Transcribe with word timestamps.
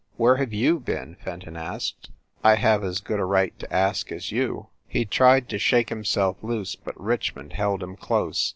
"Where 0.17 0.37
have 0.37 0.51
you 0.51 0.79
been?" 0.79 1.15
Fenton 1.23 1.55
asked. 1.55 2.09
"I 2.43 2.55
have 2.55 2.83
as 2.83 2.99
good 3.01 3.19
a 3.19 3.23
right 3.23 3.53
to 3.59 3.71
ask 3.71 4.11
as 4.11 4.31
you." 4.31 4.69
He 4.87 5.05
tried 5.05 5.47
to 5.49 5.59
shake 5.59 5.89
himself 5.89 6.37
loose, 6.41 6.75
but 6.75 6.99
Richmond 6.99 7.53
held 7.53 7.83
him 7.83 7.95
close. 7.97 8.49